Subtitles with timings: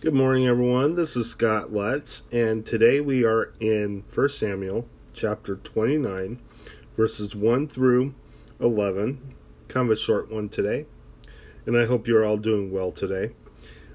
[0.00, 0.94] Good morning, everyone.
[0.94, 6.40] This is Scott Lutz, and today we are in 1 Samuel chapter 29,
[6.96, 8.14] verses 1 through
[8.60, 9.34] 11.
[9.66, 10.86] Kind of a short one today,
[11.66, 13.34] and I hope you're all doing well today.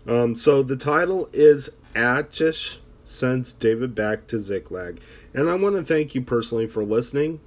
[0.05, 4.99] Um, so, the title is Achish sends David back to Ziklag,
[5.33, 7.39] and I want to thank you personally for listening.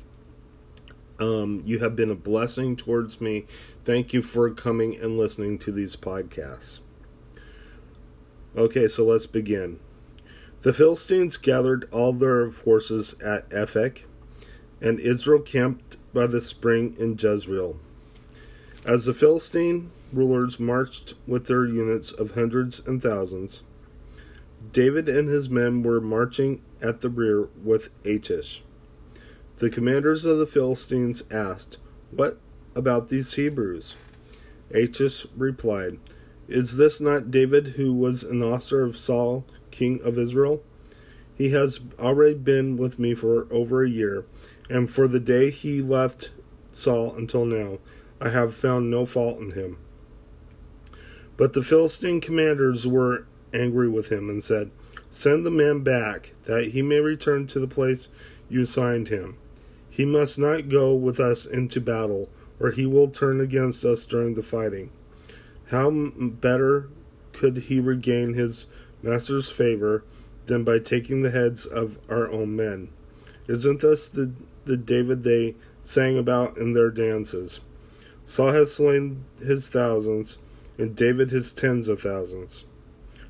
[1.21, 3.45] Um, you have been a blessing towards me.
[3.85, 6.79] Thank you for coming and listening to these podcasts.
[8.57, 9.81] Okay, so let's begin.
[10.63, 14.05] The Philistines gathered all their forces at Aphek,
[14.81, 17.77] and Israel camped by the spring in Jezreel.
[18.87, 23.63] As the Philistine rulers marched with their units of hundreds and thousands,
[24.73, 28.63] David and his men were marching at the rear with Achish.
[29.59, 31.77] The commanders of the Philistines asked,
[32.11, 32.39] What
[32.75, 33.97] about these Hebrews?
[34.71, 35.99] Achish replied,
[36.49, 40.63] is this not David who was an officer of Saul, king of Israel?
[41.35, 44.25] He has already been with me for over a year,
[44.71, 46.31] and for the day he left
[46.73, 47.79] Saul until now,
[48.21, 49.79] I have found no fault in him.
[51.37, 54.71] But the Philistine commanders were angry with him and said,
[55.11, 58.09] Send the man back, that he may return to the place
[58.49, 59.37] you assigned him.
[59.89, 62.29] He must not go with us into battle,
[62.61, 64.91] or he will turn against us during the fighting.
[65.71, 66.89] How better
[67.33, 68.69] could he regain his
[69.03, 70.05] master's favor
[70.47, 72.89] than by taking the heads of our own men?
[73.49, 74.33] Isn't this the,
[74.65, 77.61] the David they sang about in their dances?
[78.25, 80.39] Saul has slain his thousands,
[80.79, 82.65] and David his tens of thousands.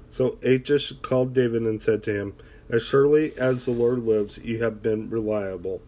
[0.09, 2.34] So Achish called David and said to him,
[2.71, 5.83] As surely as the Lord lives, you have been reliable,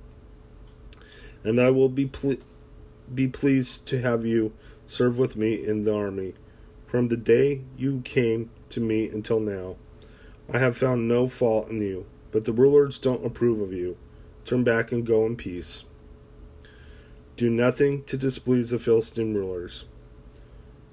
[1.44, 2.36] and I will be ple-
[3.14, 4.52] be pleased to have you
[4.84, 6.34] serve with me in the army.
[6.86, 9.76] From the day you came to me until now,
[10.52, 13.96] I have found no fault in you, but the rulers don't approve of you.
[14.44, 15.84] Turn back and go in peace.
[17.36, 19.84] Do nothing to displease the Philistine rulers.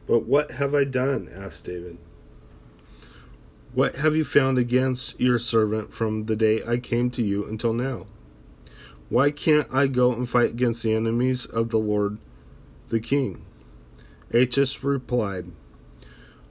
[0.08, 1.30] But what have I done?
[1.34, 1.98] asked David.
[3.74, 7.74] What have you found against your servant from the day I came to you until
[7.74, 8.06] now?
[9.10, 12.18] Why can't I go and fight against the enemies of the Lord
[12.90, 13.46] the king?
[14.32, 15.52] Achish replied,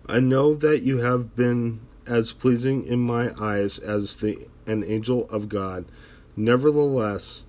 [0.07, 5.29] I know that you have been as pleasing in my eyes as the, an angel
[5.31, 5.87] of God.
[6.37, 7.45] Nevertheless,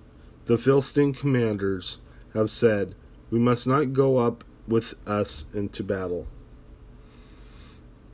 [0.46, 1.98] the Philistine commanders
[2.34, 2.94] have said,
[3.30, 6.26] We must not go up with us into battle.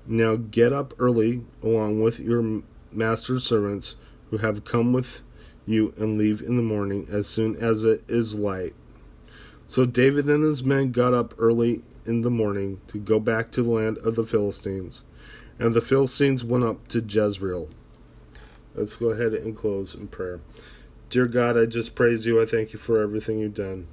[0.06, 3.96] Now get up early along with your master's servants
[4.30, 5.22] who have come with
[5.66, 8.74] you and leave in the morning as soon as it is light.
[9.66, 13.62] So David and his men got up early in the morning to go back to
[13.62, 15.02] the land of the Philistines.
[15.58, 17.68] And the Philistines went up to Jezreel.
[18.74, 20.40] Let's go ahead and close in prayer.
[21.10, 22.40] Dear God, I just praise you.
[22.40, 23.86] I thank you for everything you've done.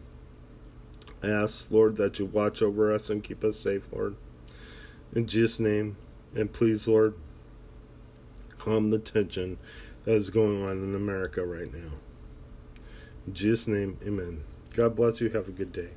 [1.22, 4.16] I ask, Lord, that you watch over us and keep us safe, Lord.
[5.14, 5.98] In Jesus' name.
[6.36, 7.16] And please, Lord,
[8.58, 9.58] calm the tension
[10.06, 11.92] that is going on in America right now.
[13.28, 14.44] In Jesus' name, amen.
[14.76, 15.30] God bless you.
[15.30, 15.90] Have a good day.